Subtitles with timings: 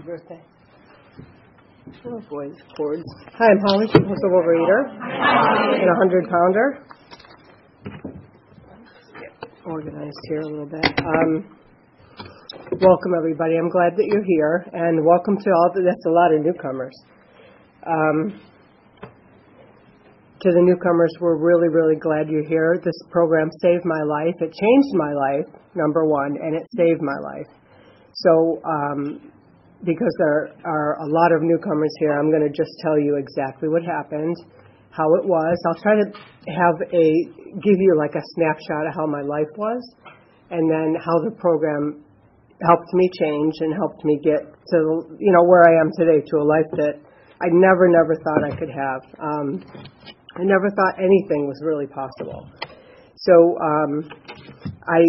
[0.00, 0.40] Happy birthday.
[2.06, 3.04] Oh boy, chords.
[3.34, 6.86] Hi, I'm Holly, compulsive overeater, and a hundred pounder.
[9.66, 10.84] Organized here a little bit.
[10.86, 11.44] Um,
[12.80, 13.56] welcome everybody.
[13.56, 15.70] I'm glad that you're here, and welcome to all.
[15.74, 16.96] The, that's a lot of newcomers.
[17.86, 18.40] Um,
[20.40, 22.80] to the newcomers, we're really, really glad you're here.
[22.82, 24.34] This program saved my life.
[24.40, 27.48] It changed my life, number one, and it saved my life.
[28.14, 29.32] So, um,
[29.84, 33.68] because there are a lot of newcomers here, I'm going to just tell you exactly
[33.68, 34.36] what happened,
[34.90, 35.56] how it was.
[35.66, 36.06] I'll try to
[36.52, 37.06] have a
[37.62, 39.82] give you like a snapshot of how my life was,
[40.50, 42.04] and then how the program
[42.62, 44.78] helped me change and helped me get to
[45.18, 47.00] you know where I am today to a life that
[47.40, 49.00] I never, never thought I could have.
[49.18, 49.64] Um,
[50.36, 52.48] I never thought anything was really possible.
[53.16, 54.08] So um,
[54.88, 55.00] I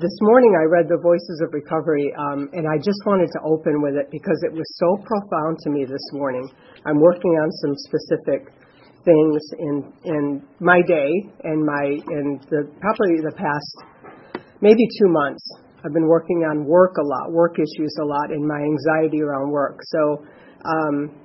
[0.00, 3.78] this morning I read the Voices of Recovery, um, and I just wanted to open
[3.80, 6.50] with it because it was so profound to me this morning.
[6.84, 8.50] I'm working on some specific
[9.04, 11.10] things in in my day
[11.44, 13.76] and my in the probably the past
[14.60, 15.44] maybe two months.
[15.84, 19.50] I've been working on work a lot, work issues a lot, and my anxiety around
[19.50, 19.78] work.
[19.84, 20.24] So
[20.64, 21.23] um,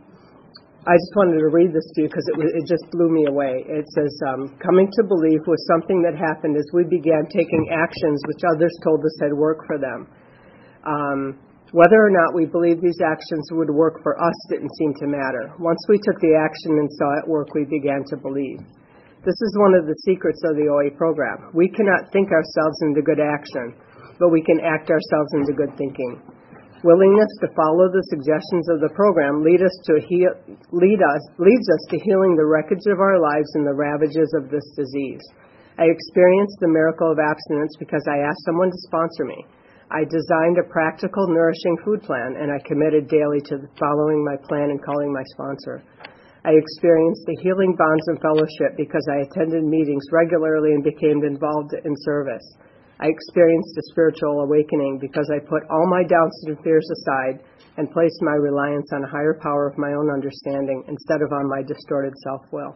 [0.90, 3.62] I just wanted to read this to you because it, it just blew me away.
[3.62, 8.18] It says, um, Coming to belief was something that happened as we began taking actions
[8.26, 10.10] which others told us had worked for them.
[10.90, 11.22] Um,
[11.78, 15.54] whether or not we believed these actions would work for us didn't seem to matter.
[15.62, 18.58] Once we took the action and saw it work, we began to believe.
[19.22, 21.54] This is one of the secrets of the OA program.
[21.54, 23.78] We cannot think ourselves into good action,
[24.18, 26.18] but we can act ourselves into good thinking.
[26.80, 30.32] Willingness to follow the suggestions of the program lead us to heal,
[30.72, 34.48] lead us, leads us to healing the wreckage of our lives and the ravages of
[34.48, 35.20] this disease.
[35.76, 39.44] I experienced the miracle of abstinence because I asked someone to sponsor me.
[39.92, 44.72] I designed a practical, nourishing food plan, and I committed daily to following my plan
[44.72, 45.84] and calling my sponsor.
[46.48, 51.76] I experienced the healing bonds and fellowship because I attended meetings regularly and became involved
[51.76, 52.48] in service.
[53.00, 57.40] I experienced a spiritual awakening because I put all my doubts and fears aside
[57.80, 61.48] and placed my reliance on a higher power of my own understanding instead of on
[61.48, 62.76] my distorted self will.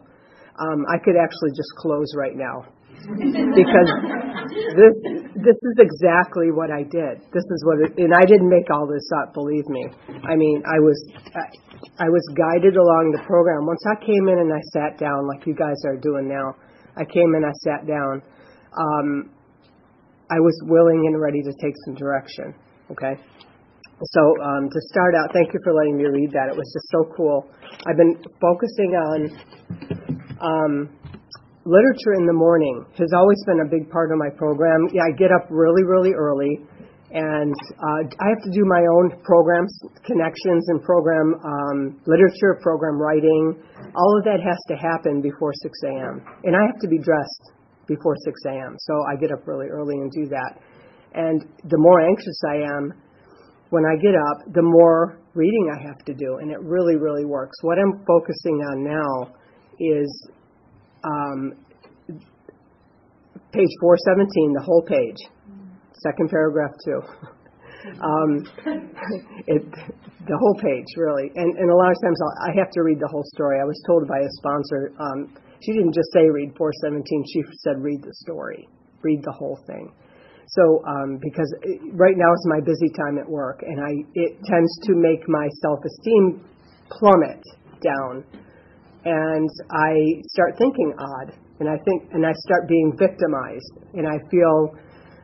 [0.56, 2.64] Um, I could actually just close right now
[3.04, 3.90] because
[4.80, 4.96] this
[5.44, 7.20] this is exactly what I did.
[7.34, 9.34] This is what, it, and I didn't make all this up.
[9.34, 9.84] Believe me.
[10.24, 10.96] I mean, I was
[11.36, 13.66] I, I was guided along the program.
[13.66, 16.54] Once I came in and I sat down, like you guys are doing now,
[16.96, 18.22] I came in, I sat down.
[18.72, 19.34] Um,
[20.30, 22.54] I was willing and ready to take some direction.
[22.90, 23.20] Okay.
[24.02, 26.50] So um, to start out, thank you for letting me read that.
[26.50, 27.46] It was just so cool.
[27.86, 29.18] I've been focusing on
[30.42, 30.72] um,
[31.64, 32.84] literature in the morning.
[32.98, 34.88] Has always been a big part of my program.
[34.92, 36.58] Yeah, I get up really, really early,
[37.14, 42.98] and uh, I have to do my own programs, connections, and program um, literature, program
[42.98, 43.62] writing.
[43.94, 46.20] All of that has to happen before 6 a.m.
[46.42, 47.54] And I have to be dressed
[47.86, 48.76] before 6 a.m.
[48.78, 50.60] So I get up really early and do that.
[51.14, 52.92] And the more anxious I am
[53.70, 56.38] when I get up, the more reading I have to do.
[56.40, 57.56] And it really, really works.
[57.62, 59.34] What I'm focusing on now
[59.78, 60.28] is
[61.04, 61.52] um,
[63.52, 65.18] page 417, the whole page,
[66.02, 67.00] second paragraph, too.
[68.02, 68.30] um,
[69.46, 69.62] it,
[70.26, 71.30] the whole page, really.
[71.34, 73.60] And, and a lot of times I'll, I have to read the whole story.
[73.60, 77.80] I was told by a sponsor um, she didn't just say read 417, she said
[77.80, 78.68] read the story,
[79.02, 79.92] read the whole thing.
[80.46, 84.36] So, um, because it, right now is my busy time at work, and I it
[84.44, 86.44] tends to make my self-esteem
[86.92, 87.40] plummet
[87.80, 88.24] down,
[89.04, 94.20] and I start thinking odd, and I think, and I start being victimized, and I
[94.30, 94.76] feel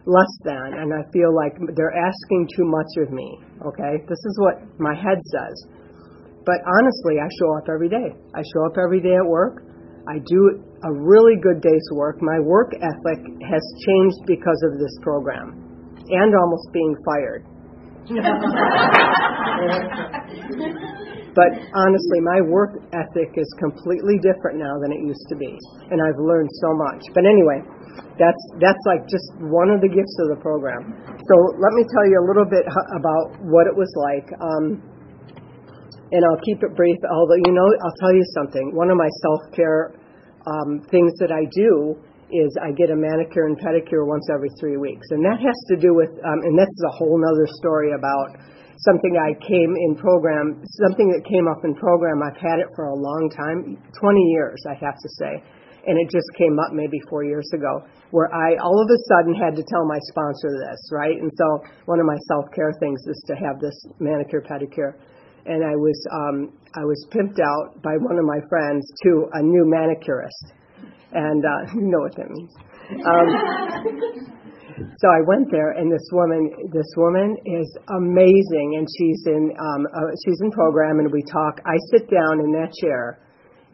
[0.06, 3.38] less than, and I feel like they're asking too much of me.
[3.60, 5.56] Okay, this is what my head says.
[6.46, 8.16] But honestly, I show up every day.
[8.34, 9.69] I show up every day at work.
[10.10, 12.18] I do a really good day's work.
[12.18, 15.54] My work ethic has changed because of this program
[16.10, 17.46] and almost being fired.
[21.30, 25.54] but honestly, my work ethic is completely different now than it used to be,
[25.94, 27.06] and I've learned so much.
[27.14, 27.62] But anyway,
[28.18, 30.90] that's that's like just one of the gifts of the program.
[31.06, 32.66] So let me tell you a little bit
[32.98, 34.26] about what it was like.
[34.42, 34.82] Um,
[36.10, 36.98] and I'll keep it brief.
[37.06, 38.74] Although you know, I'll tell you something.
[38.74, 39.94] One of my self care
[40.50, 41.94] um, things that I do
[42.30, 45.76] is I get a manicure and pedicure once every three weeks, and that has to
[45.78, 48.38] do with, um, and this is a whole other story about
[48.86, 52.22] something I came in program, something that came up in program.
[52.22, 55.42] I've had it for a long time, 20 years, I have to say,
[55.86, 59.34] and it just came up maybe four years ago, where I all of a sudden
[59.34, 61.18] had to tell my sponsor this, right?
[61.18, 61.46] And so
[61.86, 64.98] one of my self care things is to have this manicure pedicure
[65.46, 69.42] and I was um, I was pimped out by one of my friends to a
[69.42, 70.52] new manicurist,
[71.12, 72.54] and uh, you know what that means.
[72.90, 73.28] Um,
[74.96, 79.86] so I went there, and this woman this woman is amazing, and she's in um,
[79.86, 81.60] uh, she's in program, and we talk.
[81.64, 83.20] I sit down in that chair,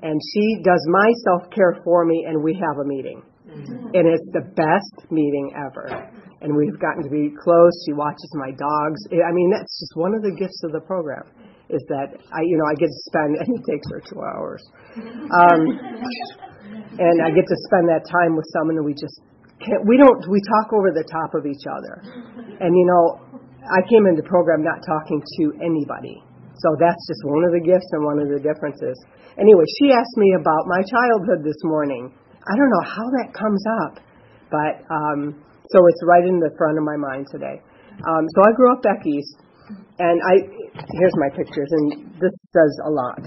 [0.03, 4.29] and she does my self care for me, and we have a meeting, and it's
[4.33, 7.73] the best meeting ever and we've gotten to be close.
[7.89, 9.01] She watches my dogs.
[9.09, 11.25] I mean, that's just one of the gifts of the program
[11.69, 14.63] is that I, you know, I get to spend, and it takes her two hours,
[14.97, 15.61] um,
[16.97, 19.19] and I get to spend that time with someone, and we just
[19.59, 22.03] can't, we don't, we talk over the top of each other,
[22.63, 23.05] and you know,
[23.67, 26.23] I came into the program not talking to anybody,
[26.63, 28.97] so that's just one of the gifts and one of the differences.
[29.37, 32.09] Anyway, she asked me about my childhood this morning.
[32.47, 34.01] I don't know how that comes up,
[34.49, 35.35] but um,
[35.69, 37.61] so it's right in the front of my mind today.
[38.07, 39.43] Um, so I grew up back east,
[39.98, 40.34] and I
[40.93, 43.20] here's my pictures, and this says a lot.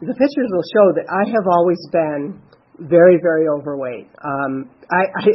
[0.00, 2.40] The pictures will show that I have always been
[2.90, 4.10] very, very overweight.
[4.24, 5.26] Um, I, I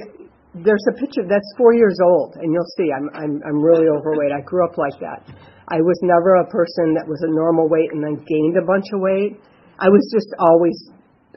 [0.54, 4.34] there's a picture that's four years old, and you'll see I'm, I'm I'm really overweight.
[4.34, 5.26] I grew up like that.
[5.70, 8.90] I was never a person that was a normal weight and then gained a bunch
[8.90, 9.38] of weight.
[9.78, 10.76] I was just always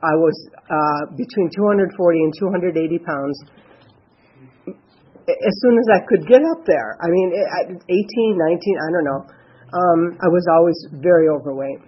[0.02, 3.36] I was uh, between 240 and 280 pounds
[5.28, 6.98] as soon as I could get up there.
[6.98, 7.28] I mean,
[7.62, 9.22] at 18, 19, I don't know.
[9.72, 11.80] Um, I was always very overweight.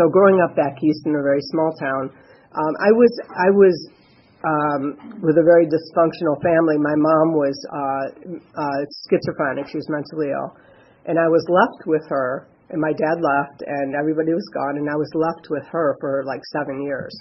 [0.00, 2.10] So growing up back east in a very small town,
[2.56, 3.76] um, I was I was
[4.42, 6.80] um, with a very dysfunctional family.
[6.80, 8.04] My mom was uh,
[8.34, 10.56] uh, schizophrenic; she was mentally ill,
[11.04, 12.48] and I was left with her.
[12.68, 16.24] And my dad left, and everybody was gone, and I was left with her for
[16.26, 17.14] like seven years.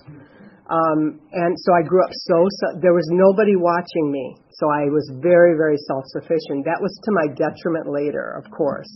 [0.65, 4.35] Um, and so I grew up so, so, there was nobody watching me.
[4.49, 6.65] So I was very, very self sufficient.
[6.65, 8.89] That was to my detriment later, of course,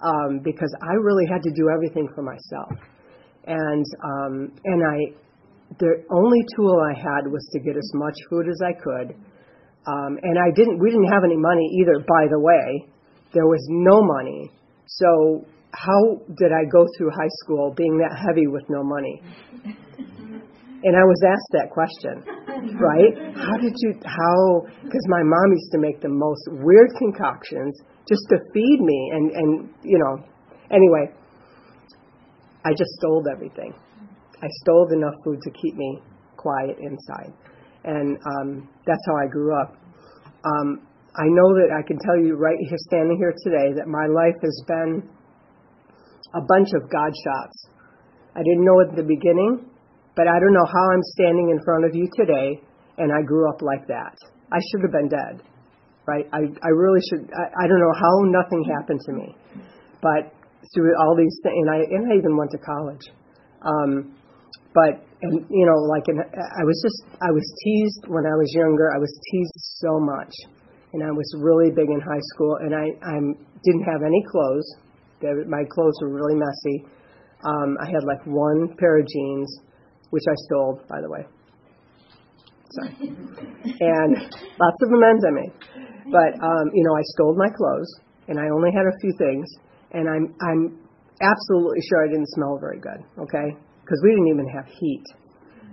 [0.00, 2.72] um, because I really had to do everything for myself.
[3.44, 4.96] And, um, and I,
[5.76, 9.12] the only tool I had was to get as much food as I could.
[9.84, 12.88] Um, and I didn't, we didn't have any money either, by the way.
[13.34, 14.50] There was no money.
[14.86, 19.20] So how did I go through high school being that heavy with no money?
[20.82, 22.26] And I was asked that question,
[22.82, 23.14] right?
[23.38, 28.22] How did you, how, because my mom used to make the most weird concoctions just
[28.30, 29.10] to feed me.
[29.14, 29.50] And, and,
[29.82, 30.24] you know,
[30.70, 31.14] anyway,
[32.64, 33.74] I just stole everything.
[34.42, 36.02] I stole enough food to keep me
[36.36, 37.32] quiet inside.
[37.84, 39.74] And um, that's how I grew up.
[40.44, 40.82] Um,
[41.14, 44.38] I know that I can tell you right here, standing here today, that my life
[44.42, 45.08] has been
[46.34, 47.68] a bunch of God shots.
[48.34, 49.68] I didn't know it at the beginning,
[50.16, 52.60] but I don't know how I'm standing in front of you today,
[52.98, 54.16] and I grew up like that.
[54.52, 55.40] I should have been dead,
[56.06, 56.28] right?
[56.32, 57.32] I, I really should.
[57.32, 59.28] I, I don't know how nothing happened to me,
[60.04, 60.28] but
[60.74, 63.04] through all these things, and I and I even went to college.
[63.64, 64.12] Um,
[64.74, 68.52] but and you know, like in, I was just I was teased when I was
[68.52, 68.92] younger.
[68.92, 70.32] I was teased so much,
[70.92, 73.16] and I was really big in high school, and I I
[73.64, 74.68] didn't have any clothes.
[75.48, 76.84] My clothes were really messy.
[77.46, 79.48] Um, I had like one pair of jeans
[80.12, 81.24] which I stole, by the way.
[82.76, 82.92] Sorry.
[83.80, 84.12] and
[84.60, 85.54] lots of amends I made.
[86.12, 87.88] But um, you know, I stole my clothes,
[88.28, 89.48] and I only had a few things,
[89.92, 90.78] and I'm I'm
[91.20, 93.00] absolutely sure I didn't smell very good.
[93.24, 95.04] Okay, because we didn't even have heat.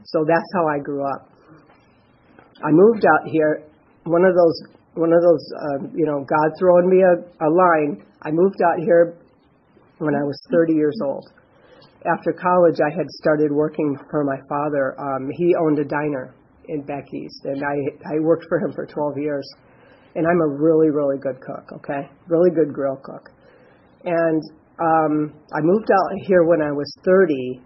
[0.06, 1.28] So that's how I grew up.
[2.64, 3.68] I moved out here.
[4.06, 4.58] One of those
[4.96, 8.08] one of those uh, you know God throwing me a, a line.
[8.24, 9.20] I moved out here
[10.00, 11.28] when I was 30 years old
[12.06, 14.96] after college, I had started working for my father.
[15.00, 16.34] Um, he owned a diner
[16.70, 19.48] in back east, and I I worked for him for 12 years.
[20.16, 21.72] And I'm a really really good cook.
[21.84, 23.30] Okay, really good grill cook.
[24.06, 24.42] And
[24.80, 27.62] um, I moved out here when I was 30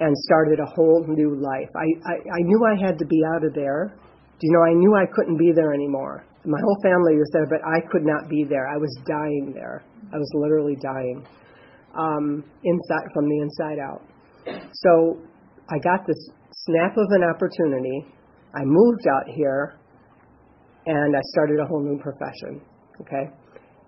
[0.00, 1.70] and started a whole new life.
[1.74, 3.96] I, I I knew I had to be out of there.
[4.40, 6.26] You know, I knew I couldn't be there anymore.
[6.44, 8.68] My whole family was there, but I could not be there.
[8.68, 9.82] I was dying there.
[10.12, 11.26] I was literally dying.
[11.96, 14.02] Um, inside from the inside out.
[14.72, 15.18] So
[15.70, 16.18] I got this
[16.52, 18.06] snap of an opportunity.
[18.54, 19.78] I moved out here,
[20.86, 22.60] and I started a whole new profession.
[23.00, 23.30] Okay,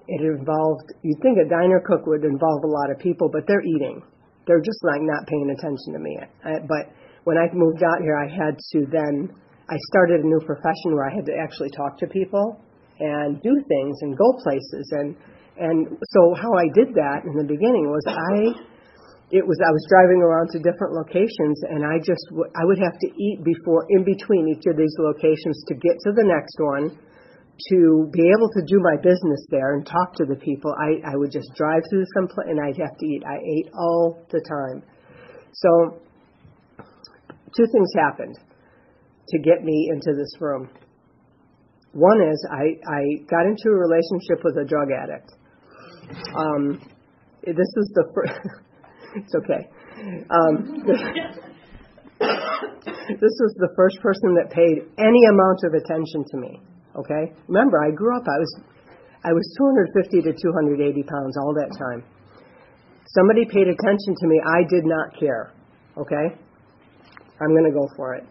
[0.09, 0.93] it involved.
[1.03, 4.03] You'd think a diner cook would involve a lot of people, but they're eating.
[4.47, 6.19] They're just like not paying attention to me.
[6.45, 6.95] I, but
[7.25, 9.31] when I moved out here, I had to then.
[9.69, 12.63] I started a new profession where I had to actually talk to people
[13.01, 15.17] and do things and go places and
[15.59, 18.77] and so how I did that in the beginning was I
[19.33, 22.23] it was I was driving around to different locations and I just
[22.55, 26.13] I would have to eat before in between each of these locations to get to
[26.15, 26.95] the next one
[27.73, 30.71] to be able to do my business there and talk to the people.
[30.77, 33.23] I I would just drive through some place and I'd have to eat.
[33.27, 34.85] I ate all the time.
[35.53, 35.99] So
[37.57, 38.37] two things happened
[39.29, 40.69] to get me into this room.
[41.93, 45.33] One is I I got into a relationship with a drug addict
[46.11, 46.81] um,
[47.43, 48.41] this is the first.
[49.17, 49.69] it's okay.
[50.31, 50.83] Um,
[53.21, 56.61] this was the first person that paid any amount of attention to me.
[56.97, 57.33] Okay.
[57.49, 58.25] Remember, I grew up.
[58.25, 58.61] I was
[59.25, 62.07] I was 250 to 280 pounds all that time.
[63.11, 64.39] Somebody paid attention to me.
[64.39, 65.53] I did not care.
[65.99, 66.27] Okay.
[67.41, 68.25] I'm going to go for it.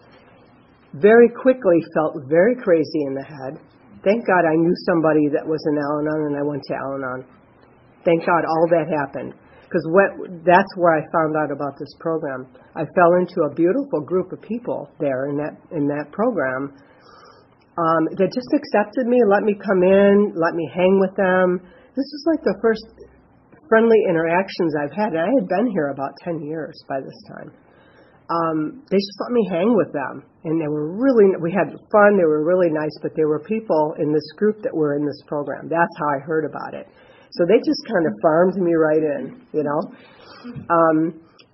[0.93, 3.59] Very quickly felt very crazy in the head.
[4.03, 6.95] Thank God I knew somebody that was in Al Anon and I went to Al
[6.95, 7.34] Anon.
[8.05, 9.33] Thank God all that happened.
[9.65, 9.83] Because
[10.45, 12.47] that's where I found out about this program.
[12.77, 16.77] I fell into a beautiful group of people there in that in that program
[17.75, 21.59] um, that just accepted me, let me come in, let me hang with them.
[21.91, 22.87] This was like the first
[23.67, 27.51] friendly interactions I've had, and I had been here about ten years by this time.
[28.25, 31.35] Um, they just let me hang with them, and they were really.
[31.41, 32.15] We had fun.
[32.15, 35.21] They were really nice, but there were people in this group that were in this
[35.27, 35.67] program.
[35.67, 36.87] That's how I heard about it.
[37.37, 39.79] So they just kind of farmed me right in, you know.
[40.71, 40.97] Um,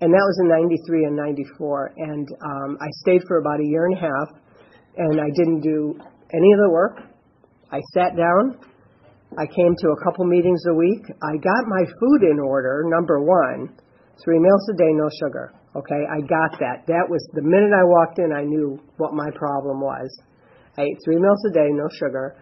[0.02, 1.94] and that was in 93 and 94.
[1.96, 4.28] And um, I stayed for about a year and a half,
[4.98, 5.94] and I didn't do
[6.34, 6.98] any of the work.
[7.70, 8.58] I sat down.
[9.38, 11.06] I came to a couple meetings a week.
[11.08, 13.72] I got my food in order, number one,
[14.22, 15.54] three meals a day, no sugar.
[15.74, 16.84] Okay, I got that.
[16.86, 20.10] That was the minute I walked in, I knew what my problem was.
[20.76, 22.36] I ate three meals a day, no sugar.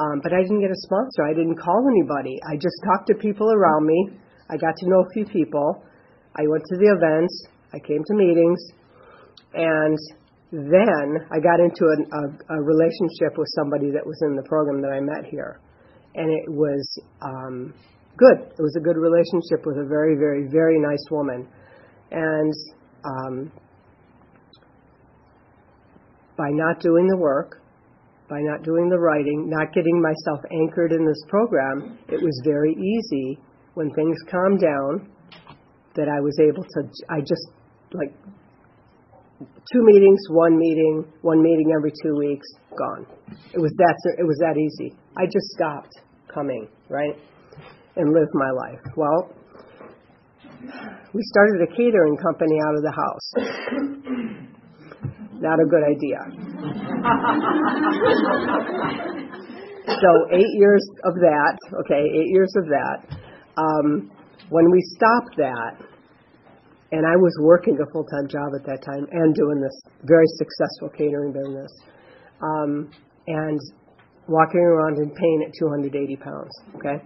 [0.00, 1.28] Um, but I didn't get a sponsor.
[1.28, 2.40] I didn't call anybody.
[2.48, 4.16] I just talked to people around me.
[4.48, 5.84] I got to know a few people.
[6.36, 7.34] I went to the events.
[7.74, 8.60] I came to meetings.
[9.52, 9.98] And
[10.52, 12.22] then I got into a, a,
[12.56, 15.60] a relationship with somebody that was in the program that I met here.
[16.14, 16.82] And it was
[17.20, 17.74] um,
[18.16, 18.40] good.
[18.40, 21.46] It was a good relationship with a very, very, very nice woman.
[22.10, 22.54] And
[23.04, 23.52] um,
[26.36, 27.60] by not doing the work,
[28.30, 32.72] by not doing the writing, not getting myself anchored in this program, it was very
[32.78, 33.36] easy
[33.74, 35.10] when things calmed down
[35.96, 37.50] that I was able to, I just
[37.92, 38.14] like
[39.72, 42.46] two meetings, one meeting, one meeting every two weeks,
[42.78, 43.04] gone.
[43.52, 44.94] It was that, it was that easy.
[45.18, 45.92] I just stopped
[46.32, 47.18] coming, right?
[47.96, 48.80] And lived my life.
[48.96, 49.34] Well,
[51.12, 53.32] we started a catering company out of the house.
[55.40, 56.20] Not a good idea.
[59.88, 63.16] so eight years of that, okay, eight years of that.
[63.56, 64.10] Um,
[64.50, 65.80] when we stopped that,
[66.92, 70.26] and I was working a full time job at that time and doing this very
[70.36, 71.72] successful catering business,
[72.42, 72.90] um,
[73.26, 73.60] and
[74.28, 76.52] walking around in pain at 280 pounds.
[76.76, 77.02] Okay,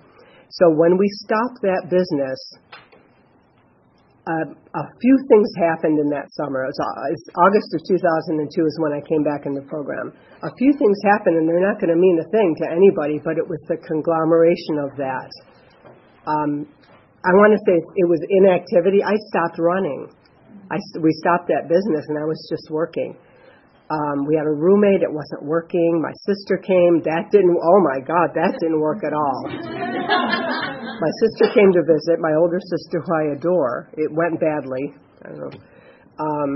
[0.50, 2.40] so when we stopped that business,
[4.24, 6.64] uh, a few things happened in that summer.
[6.64, 10.16] It was, uh, August of 2002 is when I came back in the program.
[10.40, 13.36] A few things happened, and they're not going to mean a thing to anybody, but
[13.36, 15.30] it was the conglomeration of that.
[16.24, 16.64] Um,
[17.20, 19.04] I want to say it was inactivity.
[19.04, 20.08] I stopped running.
[20.72, 23.16] I, we stopped that business, and I was just working.
[23.92, 26.00] Um, we had a roommate, it wasn't working.
[26.00, 29.44] My sister came, that didn't, oh my God, that didn't work at all.
[31.00, 33.90] My sister came to visit, my older sister, who I adore.
[33.94, 34.94] It went badly.
[35.24, 35.54] I don't know.
[36.18, 36.52] Um,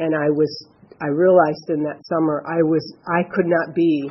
[0.00, 0.50] and I was,
[1.00, 4.10] I realized in that summer, I was, I could not be,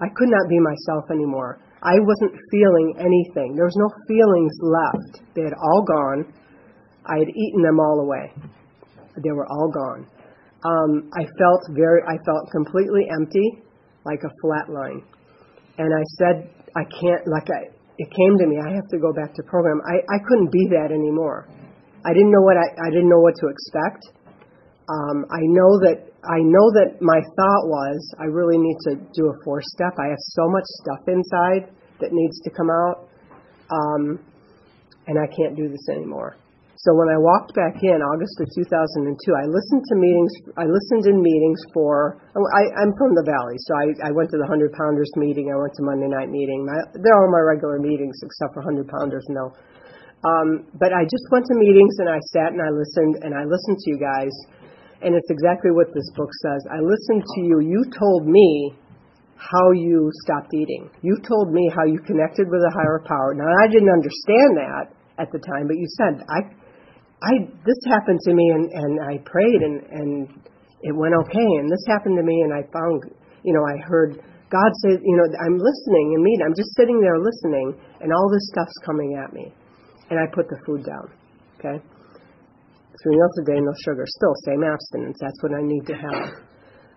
[0.00, 1.60] I could not be myself anymore.
[1.82, 3.56] I wasn't feeling anything.
[3.56, 5.34] There was no feelings left.
[5.34, 6.32] They had all gone.
[7.06, 8.32] I had eaten them all away.
[9.16, 10.06] They were all gone
[10.64, 13.62] um, I felt very, I felt completely empty,
[14.04, 15.02] like a flat line.
[15.78, 19.12] And I said, I can't, like I, it came to me, I have to go
[19.12, 19.76] back to program.
[19.84, 21.44] I, I couldn't be that anymore.
[22.00, 24.08] I didn't know what I, I didn't know what to expect.
[24.88, 29.28] Um, I know that I know that my thought was I really need to do
[29.28, 29.92] a four step.
[30.00, 31.68] I have so much stuff inside
[32.00, 33.08] that needs to come out.
[33.68, 34.24] Um,
[35.06, 36.36] and I can't do this anymore.
[36.80, 40.32] So when I walked back in August of 2002, I listened to meetings.
[40.56, 42.16] I listened in meetings for.
[42.32, 45.52] I, I'm from the Valley, so I, I went to the Hundred Pounders meeting.
[45.52, 46.64] I went to Monday night meeting.
[46.64, 49.28] My, they're all my regular meetings except for Hundred Pounders.
[49.28, 49.52] No,
[50.24, 53.44] um, but I just went to meetings and I sat and I listened and I
[53.44, 54.32] listened to you guys,
[55.04, 56.64] and it's exactly what this book says.
[56.72, 57.60] I listened to you.
[57.60, 58.72] You told me
[59.36, 60.88] how you stopped eating.
[61.04, 63.36] You told me how you connected with a higher power.
[63.36, 66.56] Now I didn't understand that at the time, but you said I
[67.20, 70.12] I this happened to me and and I prayed and and
[70.80, 71.50] it went okay.
[71.60, 73.04] And this happened to me and I found
[73.44, 74.16] you know I heard
[74.48, 78.28] God say you know I'm listening and meeting I'm just sitting there listening and all
[78.32, 79.52] this stuff's coming at me.
[80.08, 81.12] And I put the food down
[81.60, 81.76] okay?
[83.04, 86.24] Three meals a day no sugar still same abstinence that's what I need to have.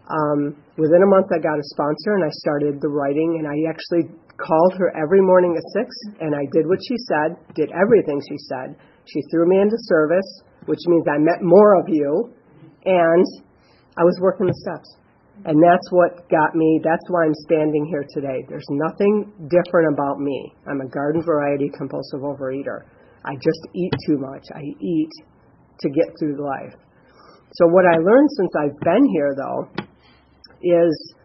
[0.03, 3.55] Um, within a month I got a sponsor and I started the writing and I
[3.67, 4.07] actually
[4.39, 5.91] called her every morning at six
[6.23, 8.75] and I did what she said did everything she said
[9.05, 12.33] she threw me into service, which means I met more of you,
[12.85, 13.25] and
[13.97, 14.97] I was working the steps.
[15.45, 18.45] And that's what got me, that's why I'm standing here today.
[18.47, 20.53] There's nothing different about me.
[20.69, 22.85] I'm a garden variety compulsive overeater.
[23.25, 24.45] I just eat too much.
[24.53, 25.09] I eat
[25.79, 26.75] to get through life.
[27.53, 29.69] So, what I learned since I've been here, though,
[30.61, 31.15] is,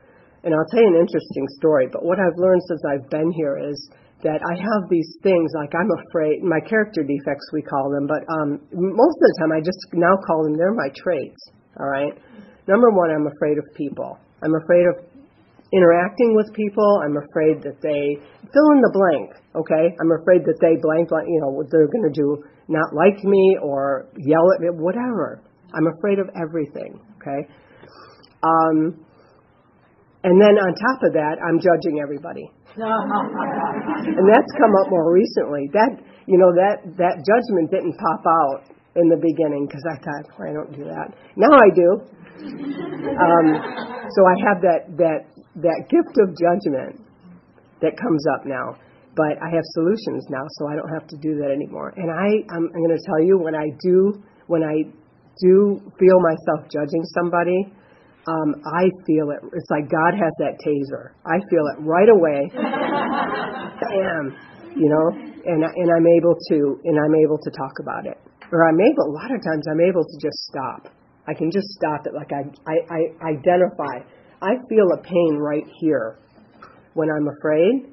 [0.48, 3.60] and I'll tell you an interesting story, but what I've learned since I've been here
[3.60, 3.76] is
[4.24, 8.24] that I have these things like I'm afraid my character defects we call them, but
[8.32, 11.52] um, most of the time I just now call them they're my traits.
[11.76, 12.16] All right.
[12.64, 14.16] Number one, I'm afraid of people.
[14.40, 15.04] I'm afraid of
[15.68, 17.04] interacting with people.
[17.04, 18.16] I'm afraid that they
[18.48, 19.36] fill in the blank.
[19.52, 19.84] Okay.
[20.00, 22.40] I'm afraid that they blank, blank you know, they're going to do,
[22.72, 25.44] not like me or yell at me, whatever.
[25.76, 26.96] I'm afraid of everything.
[27.20, 27.44] Okay.
[28.42, 29.04] Um,
[30.24, 35.66] and then on top of that, I'm judging everybody and that's come up more recently.
[35.74, 35.98] That
[36.30, 40.46] you know that that judgment didn't pop out in the beginning because I thought well,
[40.46, 41.10] I don't do that.
[41.34, 41.88] Now I do.
[43.18, 43.46] Um,
[44.14, 45.20] so I have that that
[45.58, 47.02] that gift of judgment
[47.82, 48.78] that comes up now.
[49.18, 51.92] But I have solutions now, so I don't have to do that anymore.
[51.96, 54.86] And I I'm, I'm going to tell you when I do when I
[55.42, 57.74] do feel myself judging somebody,
[58.26, 59.40] um, I feel it.
[59.54, 61.14] It's like God has that taser.
[61.24, 62.50] I feel it right away.
[62.52, 64.24] Bam,
[64.76, 65.06] you know,
[65.46, 68.18] and and I'm able to and I'm able to talk about it.
[68.50, 69.12] Or I'm able.
[69.12, 70.92] A lot of times I'm able to just stop.
[71.28, 72.14] I can just stop it.
[72.14, 73.00] Like I I, I
[73.38, 74.04] identify.
[74.40, 76.18] I feel a pain right here
[76.94, 77.90] when I'm afraid,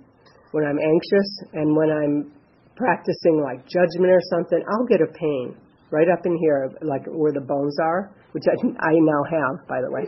[0.51, 2.31] when I'm anxious, and when I'm
[2.75, 4.61] practicing like judgment or something.
[4.67, 5.55] I'll get a pain
[5.91, 9.79] right up in here, like where the bones are, which I, I now have, by
[9.79, 10.03] the way.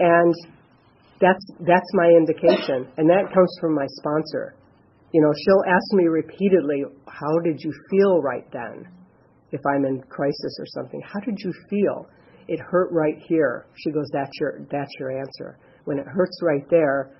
[0.00, 0.34] and
[1.20, 4.56] that's that's my indication, and that comes from my sponsor.
[5.12, 8.88] You know, she'll ask me repeatedly, "How did you feel right then?"
[9.52, 12.08] If I'm in crisis or something, how did you feel?
[12.48, 13.66] It hurt right here.
[13.76, 17.12] She goes, "That's your that's your answer." When it hurts right there,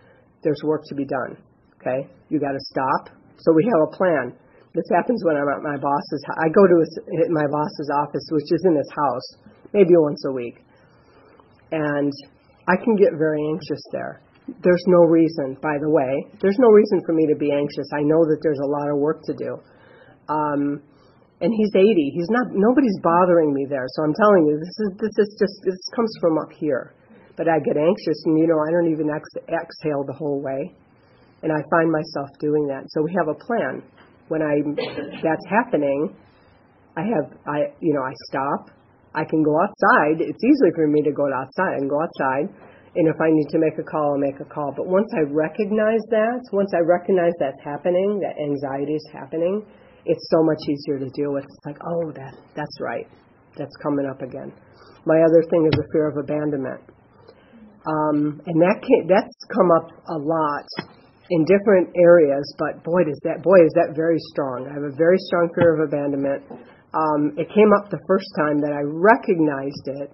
[0.43, 1.37] there's work to be done.
[1.81, 3.15] Okay, you got to stop.
[3.37, 4.39] So we have a plan.
[4.75, 6.23] This happens when I'm at my boss's.
[6.35, 6.93] I go to his,
[7.31, 9.29] my boss's office, which is in his house,
[9.73, 10.59] maybe once a week,
[11.71, 12.11] and
[12.67, 14.21] I can get very anxious there.
[14.51, 17.87] There's no reason, by the way, there's no reason for me to be anxious.
[17.95, 19.57] I know that there's a lot of work to do.
[20.29, 20.83] Um,
[21.41, 21.95] and he's 80.
[22.15, 22.51] He's not.
[22.51, 23.87] Nobody's bothering me there.
[23.95, 26.95] So I'm telling you, this is this is just this comes from up here.
[27.39, 30.75] But I get anxious, and you know, I don't even ex- exhale the whole way,
[31.43, 32.87] and I find myself doing that.
[32.91, 33.83] So we have a plan
[34.29, 34.63] when I
[35.23, 36.17] that's happening,
[36.97, 38.71] I have I you know I stop.
[39.15, 40.19] I can go outside.
[40.21, 42.51] It's easy for me to go outside and go outside.
[42.97, 44.75] And if I need to make a call, I'll make a call.
[44.75, 49.67] But once I recognize that, once I recognize that's happening, that anxiety is happening,
[50.07, 51.45] it's so much easier to deal with.
[51.45, 53.07] It's like, oh, that that's right.
[53.57, 54.53] That's coming up again.
[55.07, 56.81] My other thing is the fear of abandonment.
[57.87, 60.65] Um, and that can, that's come up a lot
[61.31, 64.69] in different areas, but boy, does that boy is that very strong.
[64.69, 66.45] I have a very strong fear of abandonment.
[66.93, 70.11] Um, it came up the first time that I recognized it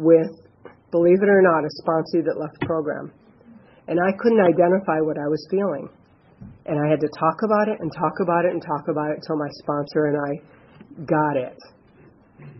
[0.00, 0.32] with,
[0.90, 3.12] believe it or not, a sponsor that left the program,
[3.86, 5.86] and I couldn't identify what I was feeling,
[6.64, 9.20] and I had to talk about it and talk about it and talk about it
[9.20, 10.30] until my sponsor and I
[11.04, 11.58] got it.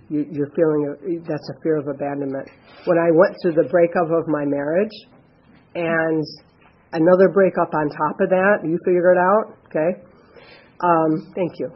[0.09, 2.49] You, you're feeling a, that's a fear of abandonment.
[2.85, 4.95] When I went through the breakup of my marriage,
[5.75, 6.25] and
[6.93, 8.65] another breakup on top of that.
[8.65, 9.91] You figure it out, okay?
[10.81, 11.71] Um, thank you.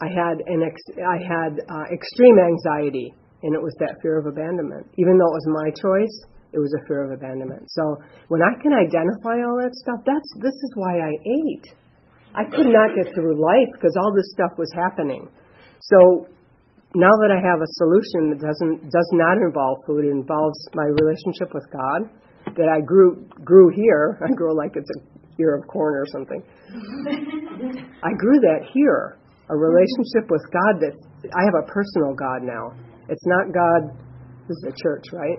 [0.00, 3.12] I had an ex- I had uh, extreme anxiety,
[3.42, 4.88] and it was that fear of abandonment.
[4.96, 6.16] Even though it was my choice,
[6.52, 7.68] it was a fear of abandonment.
[7.68, 11.68] So when I can identify all that stuff, that's this is why I ate.
[12.34, 15.28] I could not get through life because all this stuff was happening.
[15.80, 16.26] So
[16.94, 20.88] now that I have a solution that doesn't does not involve food, it involves my
[20.96, 22.08] relationship with God.
[22.56, 24.18] That I grew grew here.
[24.24, 25.00] I grew like it's a
[25.40, 26.42] ear of corn or something.
[28.02, 29.16] I grew that here.
[29.50, 30.94] A relationship with God that
[31.34, 32.70] I have a personal God now.
[33.08, 33.98] It's not God.
[34.46, 35.38] This is a church, right?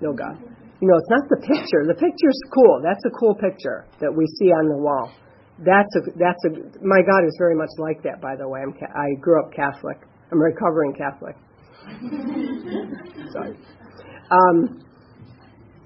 [0.00, 0.40] No God.
[0.80, 1.84] You know, it's not the picture.
[1.86, 2.80] The picture's cool.
[2.82, 5.12] That's a cool picture that we see on the wall.
[5.60, 6.50] That's a that's a
[6.82, 8.20] my God is very much like that.
[8.20, 9.98] By the way, I'm I grew up Catholic.
[10.32, 11.36] I'm a recovering Catholic.
[13.32, 13.54] Sorry.
[14.32, 14.80] Um,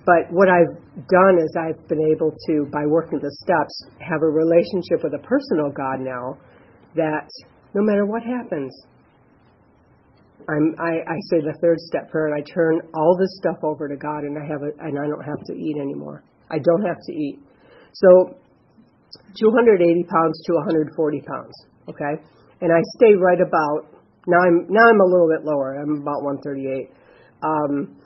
[0.06, 0.78] but what I've
[1.10, 5.22] done is I've been able to, by working the steps, have a relationship with a
[5.26, 6.38] personal God now
[6.94, 7.28] that
[7.74, 8.72] no matter what happens,
[10.48, 13.88] I'm, I, I say the third step prayer and I turn all this stuff over
[13.88, 16.22] to God and I have a, and I don't have to eat anymore.
[16.48, 17.40] I don't have to eat.
[17.92, 18.38] So
[19.34, 21.54] 280 pounds to 140 pounds,
[21.90, 22.22] okay?
[22.62, 23.90] And I stay right about
[24.26, 25.78] now I'm now I'm a little bit lower.
[25.78, 26.90] I'm about 138.
[27.42, 27.98] Um,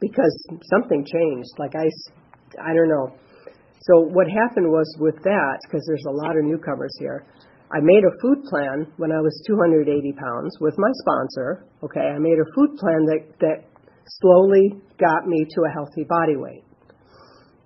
[0.00, 0.34] because
[0.70, 1.52] something changed.
[1.58, 1.86] Like I,
[2.60, 3.14] I don't know.
[3.82, 7.24] So what happened was with that, because there's a lot of newcomers here,
[7.72, 9.86] I made a food plan when I was 280
[10.18, 11.64] pounds with my sponsor.
[11.84, 13.58] Okay, I made a food plan that that
[14.18, 16.64] slowly got me to a healthy body weight.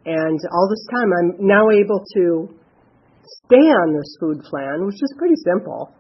[0.05, 2.49] And all this time, I'm now able to
[3.47, 5.95] stay on this food plan, which is pretty simple.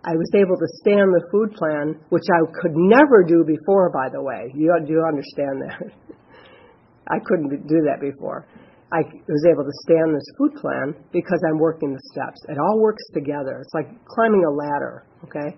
[0.00, 3.92] I was able to stay on the food plan, which I could never do before,
[3.92, 4.48] by the way.
[4.56, 5.92] You do understand that?
[7.12, 8.46] I couldn't do that before.
[8.90, 12.40] I was able to stay on this food plan because I'm working the steps.
[12.48, 13.60] It all works together.
[13.60, 15.54] It's like climbing a ladder, okay?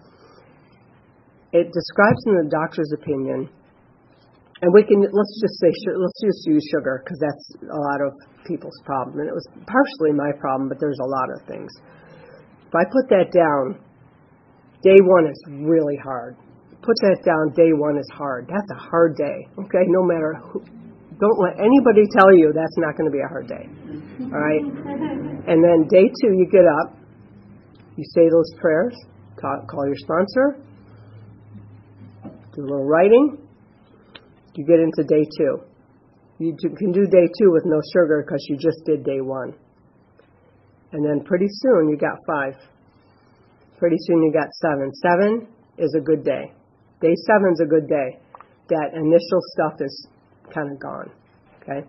[1.55, 3.49] It describes in the doctor's opinion,
[4.61, 8.13] and we can, let's just say, let's just use sugar because that's a lot of
[8.45, 9.21] people's problem.
[9.21, 11.71] And it was partially my problem, but there's a lot of things.
[12.69, 13.81] If I put that down,
[14.83, 16.37] Day one is really hard.
[16.83, 17.55] Put that down.
[17.55, 18.51] Day one is hard.
[18.51, 19.47] That's a hard day.
[19.59, 20.61] Okay, no matter who.
[21.21, 23.71] Don't let anybody tell you that's not going to be a hard day.
[24.27, 24.63] All right.
[25.47, 26.99] And then day two, you get up.
[27.97, 28.97] You say those prayers.
[29.41, 30.59] Call, call your sponsor.
[32.55, 33.39] Do a little writing.
[34.55, 35.63] You get into day two.
[36.39, 39.55] You can do day two with no sugar because you just did day one.
[40.91, 42.55] And then pretty soon you got five.
[43.83, 44.95] Pretty soon you got seven.
[45.03, 46.55] Seven is a good day.
[47.01, 48.15] Day seven's a good day.
[48.69, 50.07] That initial stuff is
[50.55, 51.11] kind of gone.
[51.59, 51.83] Okay?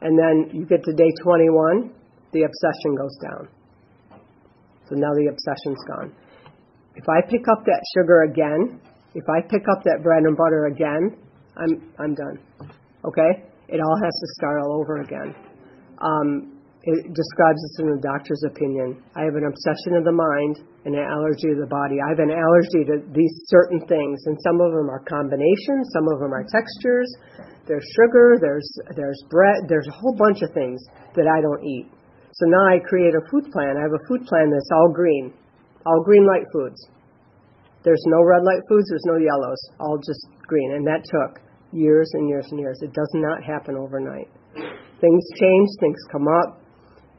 [0.00, 1.94] And then you get to day 21,
[2.32, 3.48] the obsession goes down.
[4.88, 6.12] So now the obsession's gone.
[6.96, 8.80] If I pick up that sugar again,
[9.14, 11.22] if I pick up that bread and butter again,
[11.56, 12.42] I'm I'm done.
[13.04, 13.46] Okay?
[13.68, 15.36] It all has to start all over again.
[16.02, 16.55] Um,
[16.86, 19.02] it describes this in the doctor's opinion.
[19.18, 21.98] I have an obsession of the mind and an allergy of the body.
[21.98, 26.06] I have an allergy to these certain things, and some of them are combinations, some
[26.06, 27.10] of them are textures.
[27.66, 30.78] There's sugar, there's there's bread, there's a whole bunch of things
[31.18, 31.90] that I don't eat.
[32.38, 33.74] So now I create a food plan.
[33.74, 35.34] I have a food plan that's all green,
[35.82, 36.78] all green light foods.
[37.82, 41.42] There's no red light foods, there's no yellows, all just green, and that took
[41.74, 42.78] years and years and years.
[42.82, 44.30] It does not happen overnight.
[45.02, 46.62] Things change, things come up,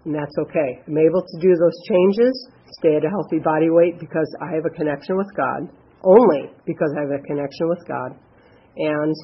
[0.07, 0.79] and that's okay.
[0.87, 2.31] I'm able to do those changes,
[2.79, 5.67] stay at a healthy body weight because I have a connection with God,
[6.03, 8.15] only because I have a connection with God,
[8.77, 9.15] and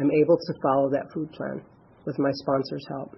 [0.00, 1.60] I'm able to follow that food plan
[2.06, 3.12] with my sponsor's help.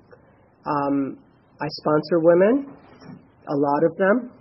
[0.67, 1.19] Um,
[1.61, 2.75] I sponsor women,
[3.47, 4.33] a lot of them,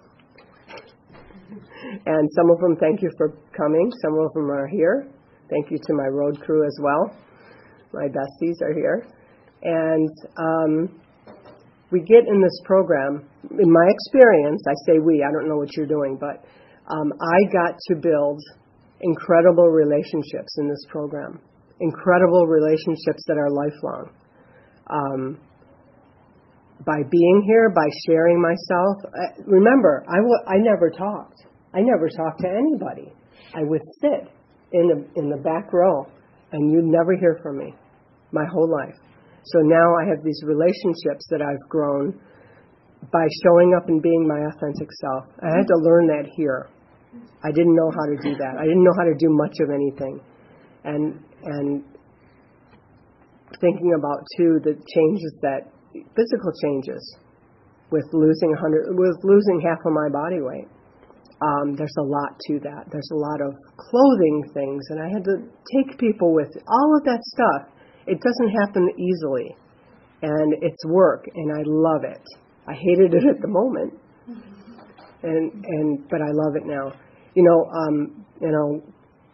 [2.08, 3.92] and some of them thank you for coming.
[4.02, 5.08] Some of them are here.
[5.52, 7.16] Thank you to my road crew as well.
[7.94, 9.06] My besties are here.
[9.64, 11.01] And um,
[11.92, 15.76] we get in this program, in my experience, I say we, I don't know what
[15.76, 16.44] you're doing, but
[16.88, 18.40] um, I got to build
[19.02, 21.40] incredible relationships in this program,
[21.80, 24.10] incredible relationships that are lifelong.
[24.88, 25.40] Um,
[26.86, 31.44] by being here, by sharing myself, uh, remember, I, w- I never talked.
[31.74, 33.14] I never talked to anybody.
[33.54, 34.32] I would sit
[34.72, 36.06] in the in the back row,
[36.52, 37.76] and you'd never hear from me,
[38.32, 38.96] my whole life.
[39.44, 42.20] So now I have these relationships that I've grown
[43.12, 45.26] by showing up and being my authentic self.
[45.42, 46.70] I had to learn that here.
[47.44, 48.54] I didn't know how to do that.
[48.60, 50.22] I didn't know how to do much of anything.
[50.84, 51.84] And and
[53.60, 57.02] thinking about too the changes that physical changes
[57.92, 60.70] with losing 100 with losing half of my body weight.
[61.42, 62.86] Um, there's a lot to that.
[62.94, 65.36] There's a lot of clothing things, and I had to
[65.74, 67.74] take people with all of that stuff
[68.08, 69.56] it doesn't happen easily,
[70.22, 72.24] and it's work, and I love it.
[72.68, 73.94] I hated it at the moment,
[75.24, 76.94] and and but I love it now.
[77.34, 78.82] You know, um, you know,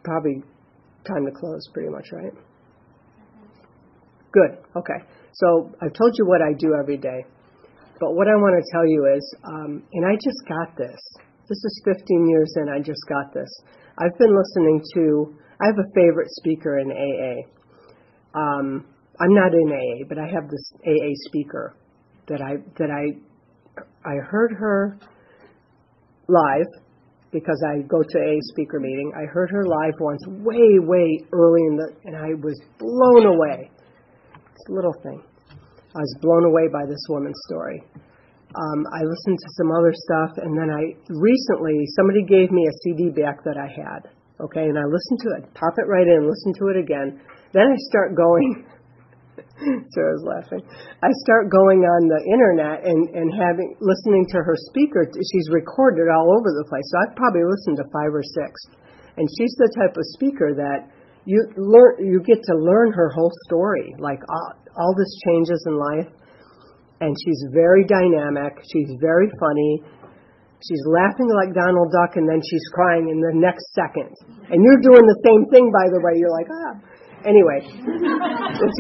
[0.04, 0.44] probably
[1.08, 2.34] time to close, pretty much, right?
[4.32, 4.58] Good.
[4.76, 5.00] Okay.
[5.34, 7.26] So I've told you what I do every day,
[8.00, 11.00] but what I want to tell you is, um, and I just got this.
[11.48, 12.70] This is 15 years in.
[12.70, 13.50] I just got this.
[13.98, 15.36] I've been listening to.
[15.62, 17.57] I have a favorite speaker in AA.
[18.34, 18.86] Um,
[19.20, 21.76] I'm not in AA, but I have this AA speaker
[22.28, 23.18] that I that I
[24.08, 24.98] I heard her
[26.28, 26.68] live
[27.32, 29.12] because I go to a speaker meeting.
[29.16, 33.70] I heard her live once, way way early in the, and I was blown away.
[34.34, 35.22] It's a little thing.
[35.96, 37.82] I was blown away by this woman's story.
[38.56, 42.74] Um, I listened to some other stuff, and then I recently somebody gave me a
[42.84, 44.10] CD back that I had.
[44.40, 47.20] Okay, and I listened to it, pop it right in, listen to it again.
[47.58, 48.70] Then I start going
[49.94, 50.62] Sarah's laughing.
[51.02, 55.10] I start going on the internet and, and having listening to her speaker.
[55.10, 56.86] She's recorded all over the place.
[56.94, 58.54] So I've probably listened to five or six.
[59.18, 60.94] And she's the type of speaker that
[61.26, 65.74] you learn you get to learn her whole story, like all, all this changes in
[65.74, 66.10] life.
[67.02, 68.62] And she's very dynamic.
[68.70, 69.82] She's very funny.
[70.62, 74.10] She's laughing like Donald Duck, and then she's crying in the next second.
[74.50, 76.18] And you're doing the same thing, by the way.
[76.18, 76.97] You're like, ah.
[77.28, 78.80] Anyway, it's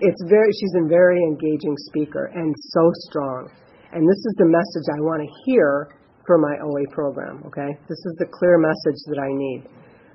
[0.00, 3.52] it's very she's a very engaging speaker and so strong.
[3.92, 5.92] And this is the message I want to hear
[6.24, 7.44] for my OA program.
[7.52, 9.60] Okay, this is the clear message that I need.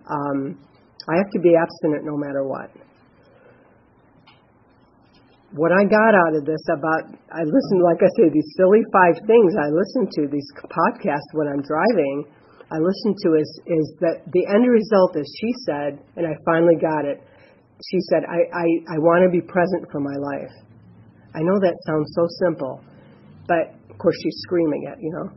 [0.09, 0.57] Um,
[1.05, 2.73] I have to be abstinent no matter what.
[5.53, 9.21] What I got out of this about I listened, like I say, these silly five
[9.29, 12.25] things I listen to these podcasts when I'm driving.
[12.73, 16.81] I listen to is is that the end result, as she said, and I finally
[16.81, 17.21] got it
[17.85, 20.53] she said, I, I, I want to be present for my life.
[21.35, 22.81] I know that sounds so simple,
[23.47, 25.27] but of course she's screaming it, you know.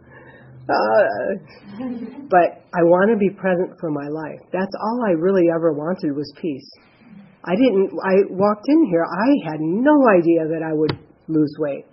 [0.71, 1.29] Uh,
[2.31, 4.41] but I want to be present for my life.
[4.53, 6.69] That's all I really ever wanted was peace.
[7.45, 10.93] I didn't, I walked in here, I had no idea that I would
[11.29, 11.85] lose weight.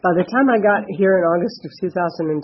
[0.00, 2.40] By the time I got here in August of 2002,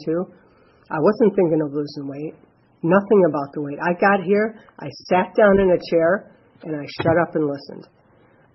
[0.90, 2.34] I wasn't thinking of losing weight.
[2.82, 3.78] Nothing about the weight.
[3.80, 7.88] I got here, I sat down in a chair, and I shut up and listened.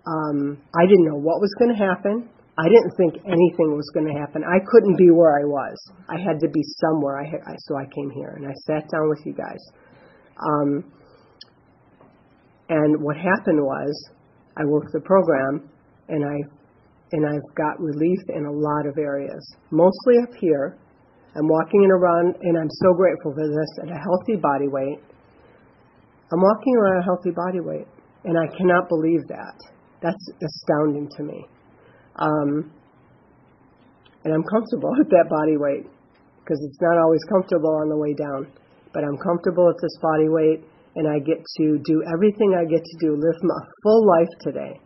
[0.07, 2.29] Um, I didn't know what was going to happen.
[2.57, 4.43] I didn't think anything was going to happen.
[4.43, 5.77] I couldn't be where I was.
[6.09, 7.21] I had to be somewhere.
[7.21, 9.61] I, had, so I came here and I sat down with you guys.
[10.37, 10.91] Um,
[12.69, 13.91] and what happened was,
[14.57, 15.69] I worked the program,
[16.09, 16.37] and I
[17.11, 20.77] and I've got relief in a lot of areas, mostly up here.
[21.35, 24.99] I'm walking and around, and I'm so grateful for this at a healthy body weight.
[26.31, 27.87] I'm walking around a healthy body weight,
[28.23, 29.57] and I cannot believe that.
[30.01, 31.45] That's astounding to me.
[32.15, 32.71] Um,
[34.23, 35.85] and I'm comfortable at that body weight
[36.39, 38.47] because it's not always comfortable on the way down.
[38.93, 40.63] But I'm comfortable at this body weight,
[40.95, 44.79] and I get to do everything I get to do, live my full life today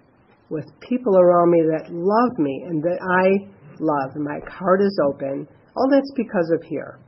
[0.50, 4.16] with people around me that love me and that I love.
[4.16, 5.48] My heart is open.
[5.76, 7.00] All that's because of here.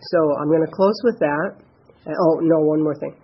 [0.00, 1.67] So I'm going to close with that.
[2.06, 3.14] Oh no, one more thing.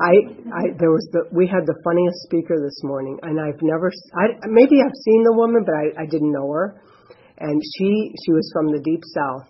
[0.00, 0.12] I,
[0.52, 4.36] I there was the we had the funniest speaker this morning, and I've never I
[4.46, 6.80] maybe I've seen the woman, but I, I didn't know her.
[7.38, 9.48] And she she was from the deep south,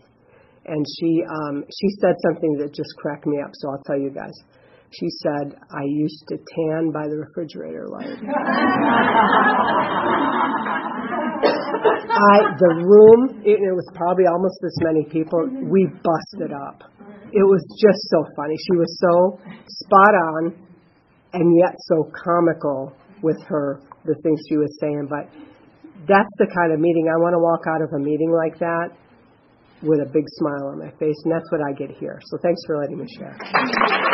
[0.66, 3.50] and she um she said something that just cracked me up.
[3.54, 4.34] So I'll tell you guys.
[4.90, 8.08] She said, "I used to tan by the refrigerator light."
[12.08, 15.44] I the room it, it was probably almost this many people.
[15.68, 16.88] We busted up
[17.32, 18.56] it was just so funny.
[18.56, 20.68] She was so spot on
[21.32, 25.08] and yet so comical with her the things she was saying.
[25.10, 25.28] But
[26.06, 28.90] that's the kind of meeting I want to walk out of a meeting like that
[29.82, 32.18] with a big smile on my face, and that's what I get here.
[32.24, 34.07] So thanks for letting me share.